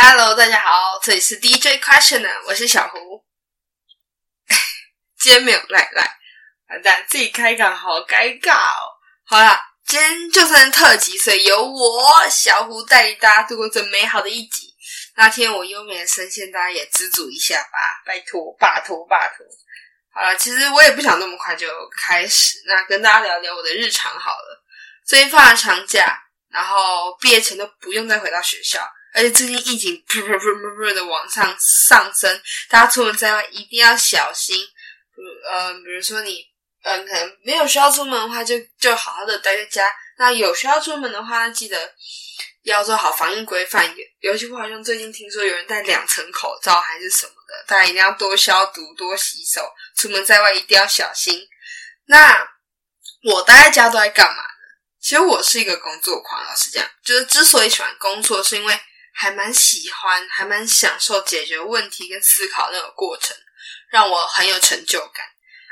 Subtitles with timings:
[0.00, 3.24] Hello，大家好，这里是 DJ Questioner，我是小胡。
[5.18, 6.18] 今天没有来来，
[6.68, 8.94] 完蛋，自己开港好尴尬哦。
[9.26, 14.72] 好啦，今天就算特辑，所以由我小胡带领大家度过这美好的一集。
[15.16, 19.44] 那天我优美的声线，大家也知足一下吧，拜托，拜托，拜托。
[20.14, 24.64] 好了，其实我也不想那么快就开始，那跟大家聊聊我的日常好了。
[25.04, 28.88] 最近放了长假，然后毕业前都不用再回到学校。
[29.14, 34.64] 而且最近疫情噗噗噗噗噗的往上上升，大家出门在外一定要小心。
[35.50, 36.44] 呃，比如说你
[36.82, 39.90] 嗯，可能没有需要出门的话，就就好好的待在家。
[40.18, 41.92] 那有需要出门的话，记得
[42.62, 43.92] 要做好防疫规范。
[44.20, 49.68] 尤其我好像最近听说有人戴两层口罩还是什么的，大家一定要多消毒、多洗手。
[49.96, 51.48] 出门在外一定要小心。
[52.06, 52.48] 那
[53.24, 54.48] 我待在家都在干嘛呢？
[55.00, 58.80] 其实我是一个工作狂，老实讲，就是之所以喜欢工作，是因为。
[59.20, 63.36] 还蛮喜欢，还蛮享受解决问题跟思考那个过程，
[63.90, 65.26] 让我很有成就感。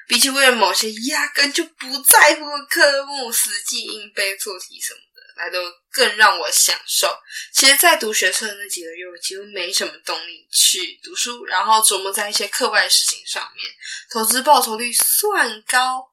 [0.09, 5.61] 比起为了某些压根就不在乎的科目死记硬背做题什么的，来都
[5.93, 7.17] 更让我享受。
[7.53, 13.65] 其实，在读学测的那几个月，我几乎没什么动力去读书，然后琢磨在一些课外的事情上面，
[14.11, 16.11] 投资报酬率算高，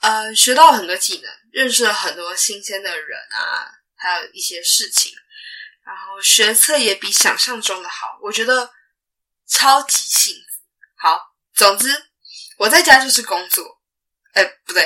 [0.00, 5.12] 呃，学到很多技能，认识了很多新鲜的人啊，还有一些事情。
[5.86, 8.68] 然后学测也比想象中的好，我觉得
[9.46, 10.64] 超级幸福。
[10.96, 11.88] 好，总之
[12.58, 13.80] 我在家就是工作，
[14.32, 14.84] 哎，不对，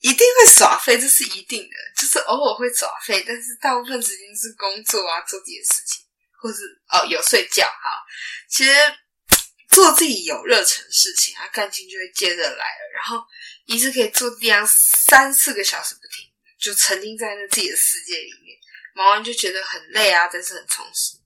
[0.00, 1.76] 一定会耍废，这是一定的。
[1.96, 6.04] 就是偶尔会耍废，但是大部分时间是工作啊，做自己的事情，
[6.38, 7.64] 或是哦有睡觉。
[7.64, 8.04] 哈，
[8.46, 8.70] 其实
[9.70, 12.90] 做自己有热忱的事情啊，感情就会接着来了。
[12.94, 13.24] 然后
[13.64, 18.58] 一次可以做这样三四个小时不停，就沉浸在那自己的世界里面。
[18.96, 21.18] 忙完就觉得很累啊，但是很充实。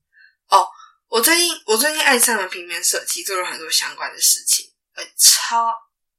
[0.48, 0.68] 哦，
[1.06, 5.72] 我最近我最近爱上了平面设计，做了很多相关的事情，呃，超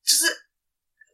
[0.06, 0.34] 就是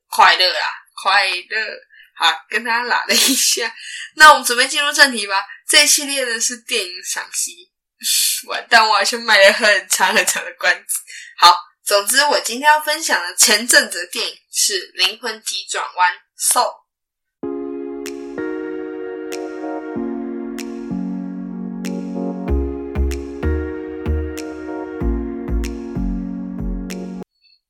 [0.07, 0.69] 快乐啊，
[1.03, 1.79] 快乐。
[2.15, 3.75] 好，跟大家拉了一下。
[4.15, 5.43] 那我们准备进入正题吧。
[5.67, 7.71] 这一系列呢是电影赏析，
[8.47, 10.99] 完蛋，我好像卖了很长很长的关子。
[11.39, 16.86] 好，总之我今天要分享的前阵子的电影是《灵魂急转弯》So。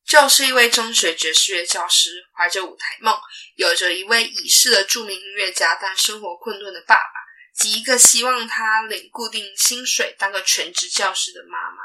[0.08, 3.14] 就是一位中学爵士乐教师，怀着舞台梦，
[3.56, 7.12] 有着一位已逝的著名音乐家，但生活困顿的爸爸，
[7.54, 11.78] 及一个希望他领固定薪水当个全职教师的妈妈。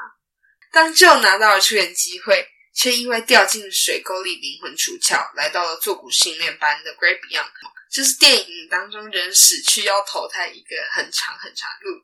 [0.70, 7.50] 当 Joe 拿到了出演机会，却意外掉进水沟里，灵魂出窍，来到了坐骨训练班的 Great Beyond，
[7.90, 12.00] 就是电影当中人死去要投胎一个很长很长路。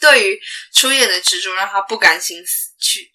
[0.00, 0.42] 对于
[0.74, 3.12] 出演的执着，让他不甘心死去。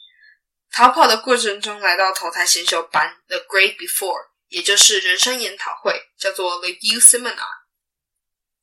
[0.77, 7.47] 逃跑的过程中，来到投胎先修班 The Great Before，也就是人生研讨会，叫做 The You Seminar。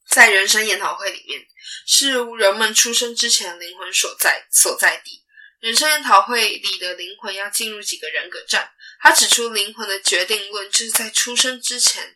[0.08, 1.44] 在人生研讨会里面，
[1.88, 5.24] 是人们出生之前灵魂所在所在地。
[5.58, 8.72] 人生研讨会里的灵魂要进入几个人格站。
[9.00, 12.14] 他指出，灵魂的决定论就是在出生之前，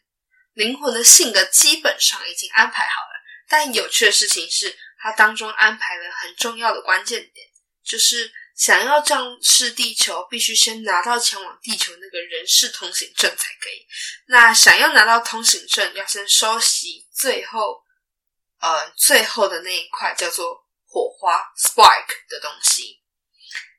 [0.53, 3.21] 灵魂的性格基本上已经安排好了。
[3.49, 7.49] 但有趣的事情是，他当中安排了很重要的关键点，
[7.85, 8.33] 就是。
[8.59, 13.87] 想要降世地球，必须先拿到前往地球那个人事通行证才可以。
[14.27, 17.85] 那想要拿到通行证，要先收集最后，
[18.59, 23.01] 呃，最后的那一块叫做火花 （spark） 的东西。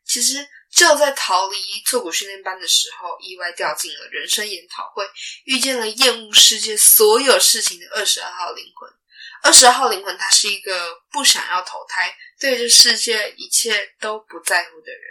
[0.06, 5.06] 其实就在逃离坐骨训练班的时候，意外掉进了人生研讨会，
[5.44, 8.90] 遇见了厌恶世界所有事情的二十二号灵魂。
[9.42, 15.02] 二十号灵魂，他是一个不想要投胎，对这世界一切都不在乎的人。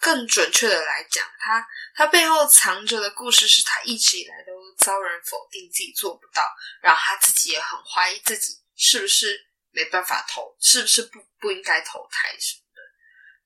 [0.00, 6.42] 更准确的来讲，他他背后藏着的故事是他一直以来都遭人否定，自己做不到，
[6.80, 12.82] 然后他自己也很怀疑自己是不是没办法投，是不是不不应该投胎什么的。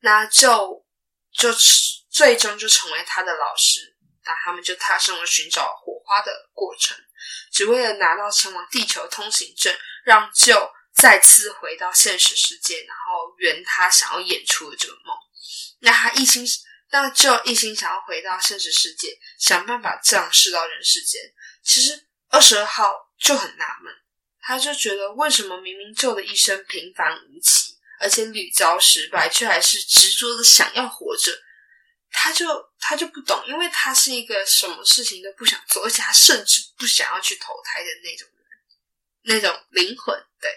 [0.00, 0.84] 那就
[1.32, 1.50] 就
[2.10, 6.94] 最终就成为他的老师，那他们就踏上了寻找火花的过程，
[7.50, 9.74] 只为了拿到前往地球通行证。
[10.04, 15.16] 让就再次回到现实世界，然后圆他想要演出的这个梦。
[15.80, 16.46] 那他一心，
[16.90, 21.20] 那就一心想要回到现实世界，想办法降世到人世间。
[21.62, 23.92] 其实二十二号就很纳闷，
[24.40, 31.32] 他就觉得为什么明明就的一生平凡无奇，而且屡遭失败，却还是执着的想要活着。
[32.10, 32.46] 他就
[32.78, 38.28] 他就不懂，因为他是一个什么事情都不想做，而且他甚至不想要去投胎的那种。
[39.24, 40.50] 那种灵魂，对，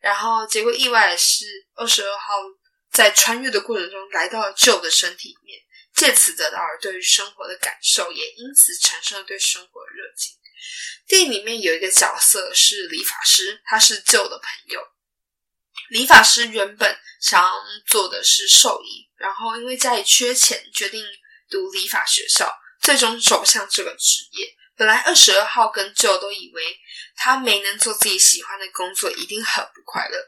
[0.00, 1.44] 然后结果意外的是，
[1.74, 2.34] 二十二号
[2.90, 5.58] 在穿越的过程中来到了旧的身体里面，
[5.94, 10.34] 借此得到了对于生活的感受，也因此产生了对生活的热情。
[11.06, 14.80] 电影里面有一个角色是理发师，他是旧的朋友。
[15.90, 17.48] 理发师原本想
[17.86, 21.04] 做的是兽医，然后因为家里缺钱，决定
[21.48, 24.52] 读理发学校，最终走向这个职业。
[24.76, 26.78] 本来二十二号跟 Joe 都以为
[27.16, 30.18] 他没能做自己喜欢的工作，一定很不快乐。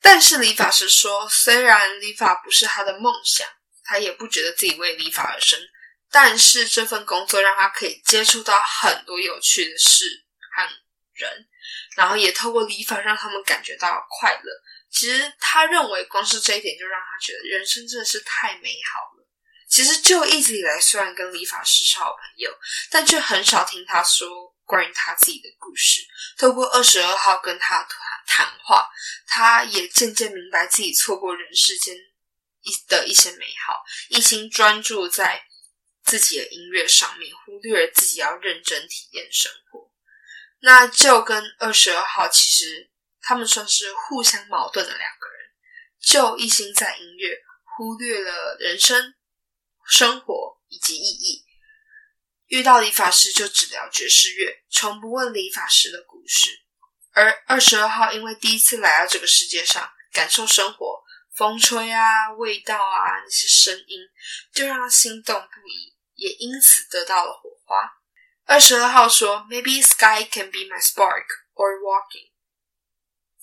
[0.00, 3.46] 但是理发师说，虽然理发不是他的梦想，
[3.84, 5.58] 他也不觉得自己为理发而生。
[6.10, 10.04] 但是这份工作让他可以接触到很多有趣的事
[10.56, 10.62] 和
[11.14, 11.46] 人，
[11.96, 14.50] 然后也透过理发让他们感觉到快乐。
[14.90, 19.17] 其实他认为，光是这一点就让他觉得人生真的是太美好了。
[19.78, 22.50] 其实就一直以来，虽然跟理发师是好朋友，
[22.90, 24.28] 但却很少听他说
[24.64, 26.04] 关于他自己的故事。
[26.36, 27.96] 透过二十二号跟他谈
[28.26, 28.90] 谈话，
[29.28, 31.94] 他也渐渐明白自己错过人世间
[32.62, 35.44] 一的一些美好，一心专注在
[36.02, 39.92] 自己的音乐上面，忽略了自己要认真体验生活。
[40.58, 42.90] 那就跟二十二号其实。
[43.20, 45.50] 他们算是互相矛盾的两个人，
[46.00, 47.38] 就一心在音乐，
[47.76, 49.14] 忽略了人生、
[49.88, 51.44] 生活以及意义。
[52.46, 56.50] 遇到理发师就只聊爵士乐，从不问理发师的故事。
[57.12, 61.02] 而二十二号因为第一次来到这个世界上，感受生活，
[61.34, 63.98] 风吹啊、味道啊那些声音，
[64.52, 67.90] 就让他心动不已，也因此得到了火花。
[68.44, 72.30] 二十二号说：“Maybe sky can be my spark or walking。”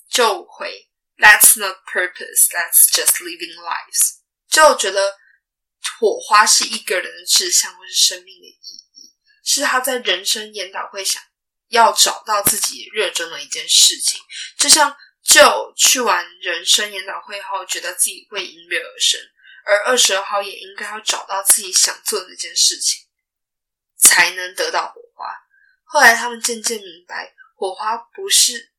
[0.09, 2.47] 就回，That's not purpose.
[2.49, 4.19] That's just living lives.
[4.49, 5.17] 就觉得
[5.99, 11.21] 火花是一个人的志向或是生命的意义，是他在人生研讨会想
[11.69, 14.19] 要找到自己热衷的一件事情。
[14.57, 19.19] 就像就去完人生研讨会后，觉得自己为音乐而生，
[19.65, 23.05] 而二十二号也应该要找到自己想做的那件事情，
[23.97, 25.33] 才能得到火花。
[25.83, 28.73] 后来他们渐渐明白，火花不是。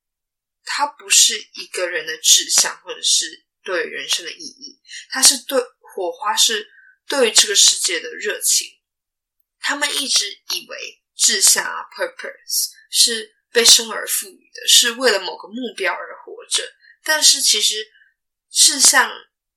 [0.69, 4.81] 它不是一个人的志向，或者是对人生的意义，
[5.11, 6.69] 它是对火花，是
[7.09, 8.69] 对于这个世界的热情。
[9.61, 16.75] 他们一直以为志向啊，purpose 是被生而赋予的，是为了某个目标而活着。
[17.03, 17.93] 但是其实
[18.51, 19.13] 志向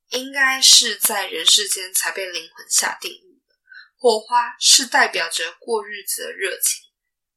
[0.10, 3.56] 应该是在人世间才被灵魂下定义的。
[3.98, 6.84] 火花是代表着过日子的热情。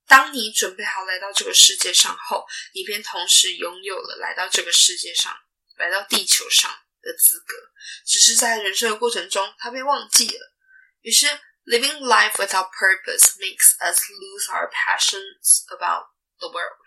[0.06, 5.34] 当你准备好来到这个世界上后，你便同时拥有了来到这个世界上、
[5.76, 6.70] 来到地球上
[7.02, 7.54] 的资格。
[8.06, 10.52] 只是在人生的过程中，他被忘记了。
[11.02, 11.26] 于是
[11.66, 16.06] ，living life without purpose makes us lose our passions about
[16.38, 16.78] the world。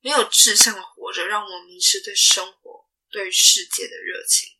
[0.00, 4.50] 没有志向的活着，让我们迷失对生活、对世界的热情。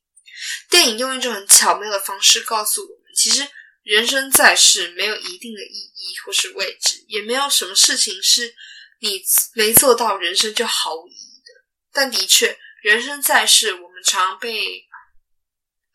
[0.69, 3.49] 电影用一种很巧妙的方式告诉我们，其实。
[3.85, 8.55] 人生在世，没有一定的意义或是位置，也没有什么事情是
[9.01, 9.23] 你
[9.53, 11.67] 没做到，人生就毫无意义的。
[11.93, 14.87] 但的确，人生在世，我们常被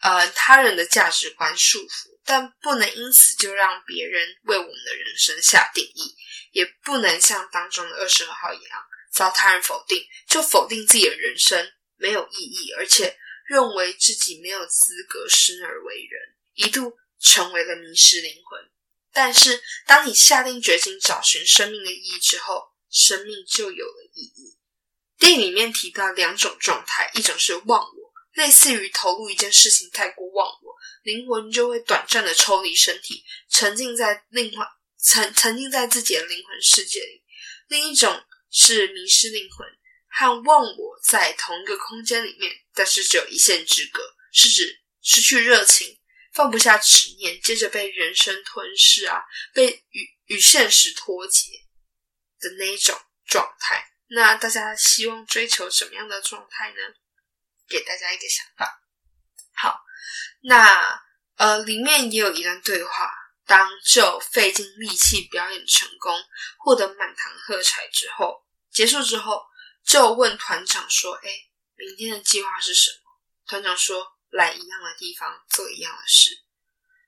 [0.01, 6.15] 呃他人的价值观束缚，但不能因此就让别人为我们的人生下定义，
[6.51, 8.81] 也不能像当中的二十二号一样
[9.11, 16.97] 遭他人否定，就否定自己的人生没有意义，而且认为自己没有资格生而为人，一度。
[17.21, 18.71] 成为了迷失灵魂，
[19.11, 24.57] 但是当你下定决心找寻生命的意义之后，生命就有了意义。
[25.17, 27.98] 电影里面提到两种状态，一种是忘我，
[28.33, 34.65] 类似于投入一件事情太过忘我，灵魂就会短暂的抽离身体，沉浸在另外
[35.03, 37.23] 沉沉浸在自己的灵魂世界里；
[37.67, 39.67] 另一种是迷失灵魂
[40.07, 45.97] 和忘我在同一个空间里面，但是只有一线之隔，是指失去热情。
[46.31, 49.19] 放不下执念，接着被人生吞噬啊，
[49.51, 51.49] 被与与现实脱节
[52.39, 52.95] 的那种
[53.25, 53.83] 状态。
[54.09, 56.77] 那大家希望追求什么样的状态呢？
[57.69, 58.81] 给大家一个想法。
[59.53, 59.79] 好，
[60.41, 61.01] 那
[61.35, 63.13] 呃，里面也有一段对话：
[63.45, 66.19] 当就费尽力气表演成功，
[66.57, 69.45] 获得满堂喝彩之后，结束之后，
[69.85, 71.29] 就问团长说：“哎，
[71.75, 73.11] 明天的计划是什么？”
[73.45, 74.15] 团长说。
[74.31, 76.43] 来一样的地方做一样的事，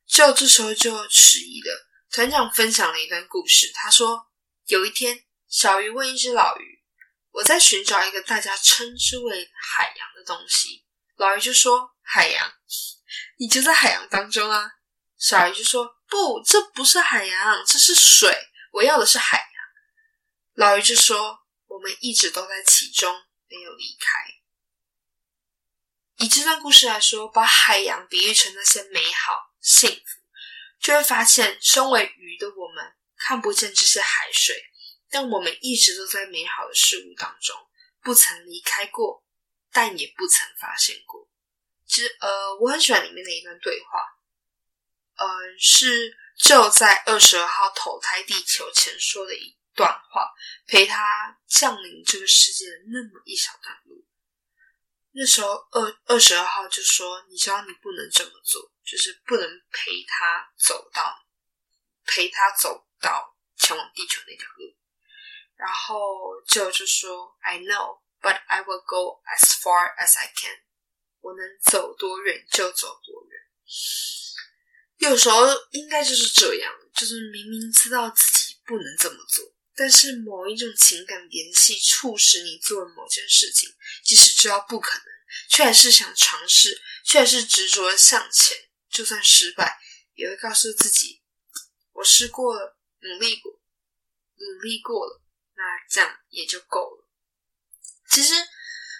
[0.07, 1.87] 就这时候就迟疑了。
[2.09, 4.31] 团长分享了一段故事，他说：
[4.65, 6.80] 有一天，小鱼问一只老鱼
[7.31, 10.85] ：“我在寻找一个大家称之为海洋的东西。”
[11.17, 12.53] 老鱼就说：“海洋，
[13.37, 14.71] 你就在海洋当中啊。”
[15.17, 18.35] 小鱼就说：“不，这不是海洋，这是水。
[18.71, 19.47] 我要的是海洋。”
[20.55, 23.13] 老鱼就说：“我们一直都在其中，
[23.47, 24.07] 没有离开。”
[26.17, 30.19] 以这段故事来说，把海洋比喻成那些美好、幸福，
[30.79, 34.55] 就会发现，身为鱼的我们看不见这些海水，
[35.11, 37.55] 但我们一直都在美好的事物当中，
[38.01, 39.23] 不曾离开过，
[39.71, 41.29] 但也不曾发现过。
[41.85, 43.99] 其实，呃，我很喜欢里面的一段对话，
[45.17, 45.27] 呃，
[45.59, 50.31] 是就在二十二号投胎地球前说的一段话，
[50.65, 54.07] 陪他降临这个世界的那么一小段路。
[55.11, 61.27] 那时候二二十二号就说：“你知道你不能这么做，就是不能陪他走到
[62.05, 64.73] 陪他走到前往地球那条路。”
[65.61, 70.57] 然后就就说：“I know, but I will go as far as I can。
[71.19, 73.39] 我能走多远就走多远。
[74.97, 83.69] 有时候应该就是这样，就是明明知道自己不能这么做，但是某一种情感联系促使你做了某件事情。”
[84.03, 85.05] 即使知道不可能，
[85.47, 88.57] 却还是想尝试，却还是执着的向前。
[88.89, 89.79] 就算失败，
[90.15, 91.21] 也会告诉自己：
[91.93, 95.20] 我试过了，努力过，努力过了，
[95.61, 97.07] 那这样也就够了。
[98.09, 98.33] 其实，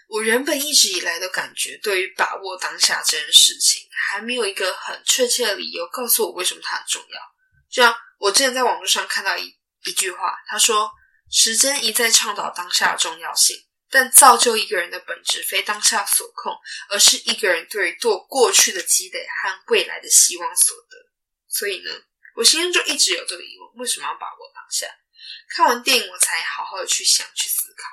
[0.08, 7.20] 我原本一直以来都感觉，对于把握当下这件事情，还没有一个很确切的理由告诉我为什么它很重要。
[7.68, 10.91] 就像我之前在网络上看到一一句话，他说
[11.32, 13.58] ：“时间一再倡导当下的重要性。”
[13.94, 16.56] 但造就一个人的本质非当下所控，
[16.89, 20.96] 而是一个人对于做过去的积累和未来的希望所得。
[21.50, 21.91] 所以呢，
[22.36, 24.88] 我心中就一直有这个疑问：为什么要把握当下？
[25.56, 27.84] 看完电影，我才好好的去想、去思考。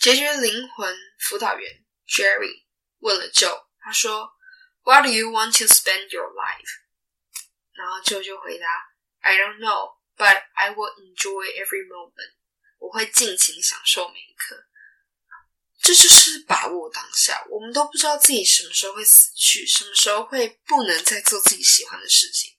[0.00, 2.64] 结局灵魂辅导员 Jerry
[2.98, 4.30] 问了 Joe，他说
[4.82, 6.84] ：“What do you want to spend your life？”
[7.72, 8.66] 然后 Joe 就回答
[9.20, 12.34] ：“I don't know, but I will enjoy every moment.”
[12.78, 14.66] 我会尽情享受每一刻，
[15.82, 17.44] 这就是把握当下。
[17.50, 22.56] 我们都不知道自己什么时候会死去，什么时候会不能再做自己喜欢的事情。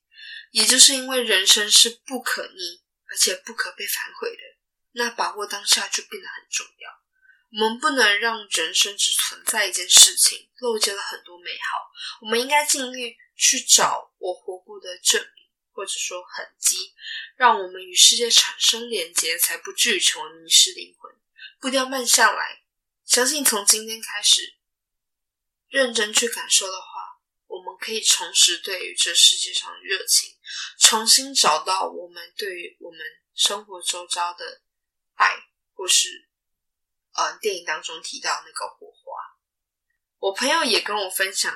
[0.51, 4.41] 也就是因为人生是不可逆，而且不可被反悔的，
[4.93, 6.91] 那把握当下就变得很重要。
[7.51, 11.91] 我们不能让人生只存在一件事情，漏接了很多美好。
[12.21, 15.31] 我们应该尽力去找我活过的证明。
[15.77, 16.95] 或者说痕迹，
[17.35, 21.15] 让我们与世界产生连接，才不至于成为迷失灵魂。
[21.59, 22.63] 步调慢下来，
[23.05, 24.55] 相信从今天开始，
[25.67, 26.87] 认真去感受的话，
[27.47, 30.37] 我们可以重拾对于这世界上的热情，
[30.79, 32.99] 重新找到我们对于我们
[33.33, 34.61] 生活周遭的
[35.15, 35.35] 爱，
[35.73, 36.29] 或是
[37.13, 39.39] 呃电影当中提到那个火花。
[40.19, 41.55] 我朋友也跟我分享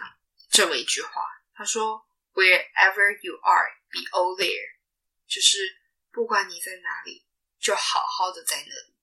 [0.50, 1.22] 这么一句话，
[1.54, 2.08] 他说。
[2.34, 4.80] Wherever you are, be all there。
[5.28, 5.82] 就是
[6.14, 7.26] 不管你在哪里，
[7.60, 8.96] 就好好的在那里。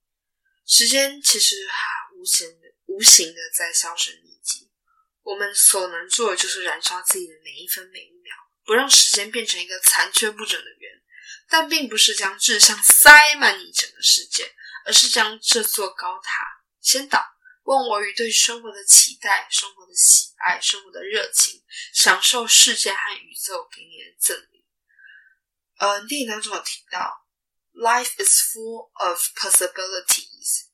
[0.64, 1.68] 时间其实
[2.14, 4.67] 无形的、无形的在销声匿迹。
[5.28, 11.02] 我们所能做的就是燃烧自己的每一分每一秒，不让时间变成一个残缺不整的圆。
[11.50, 14.54] 但并不是将志向塞满你整个世界，
[14.86, 17.22] 而是将这座高塔先倒。
[17.64, 24.64] 问我与对生活的期待、生活的喜爱、生活的热情，享受世界和宇宙给你的赠礼。
[25.76, 27.26] 呃，电影当中有提到
[27.74, 30.68] ，Life is full of possibilities,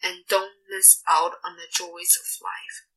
[0.00, 2.89] and don't miss out on the joys of life。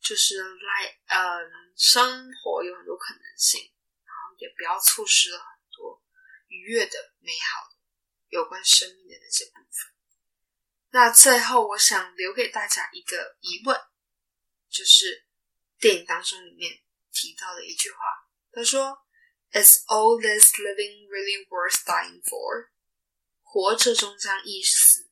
[0.00, 3.60] 就是来，嗯，生活有很多可能性，
[4.04, 6.02] 然后也不要错失了很多
[6.48, 7.76] 愉悦的、美好的
[8.28, 9.92] 有关生命的那些部分。
[10.90, 13.80] 那最后，我想留给大家一个疑问，
[14.68, 15.26] 就是
[15.78, 17.98] 电影当中里面提到的一句话，
[18.52, 19.06] 他说
[19.52, 22.70] ：“Is all this living really worth dying for？”
[23.42, 25.10] 活着终将一死，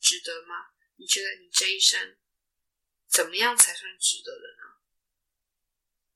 [0.00, 0.70] 值得吗？
[0.96, 2.16] 你觉得你这一生
[3.08, 4.76] 怎么样才算值得的呢？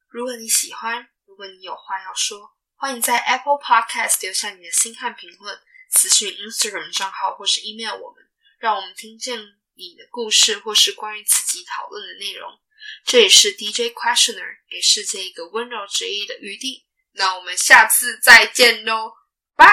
[0.09, 8.28] 如果你喜欢，如果你有话要说，欢迎在 Apple Podcast 留下你的心和评论，私讯 Instagram 账号或是 email 我们。
[8.59, 9.38] 让我们听见
[9.75, 12.59] 你的故事，或是关于此集讨论的内容。
[13.04, 16.87] 这也是 DJ Questioner 给世界一个温柔旨意的余地。
[17.12, 19.14] 那我们下次再见喽，
[19.56, 19.66] 拜。